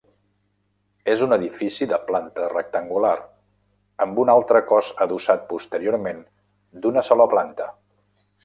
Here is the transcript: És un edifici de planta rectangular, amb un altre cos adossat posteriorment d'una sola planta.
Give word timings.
És 1.15 1.19
un 1.25 1.35
edifici 1.35 1.87
de 1.91 1.99
planta 2.07 2.47
rectangular, 2.55 3.13
amb 4.07 4.23
un 4.25 4.33
altre 4.37 4.63
cos 4.73 4.91
adossat 5.07 5.47
posteriorment 5.55 6.27
d'una 6.87 7.09
sola 7.13 7.33
planta. 7.37 7.73